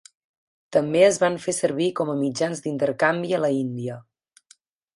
També 0.77 1.03
es 1.07 1.19
van 1.23 1.35
fer 1.43 1.53
servir 1.57 1.89
com 1.99 2.11
a 2.13 2.17
mitjans 2.21 2.63
d'intercanvi 2.65 3.39
a 3.39 3.43
la 3.45 3.53
India. 3.59 3.99